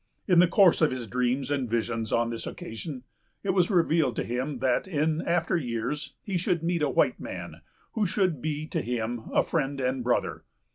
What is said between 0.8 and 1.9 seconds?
of his dreams and